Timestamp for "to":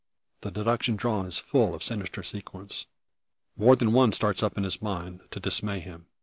5.29-5.39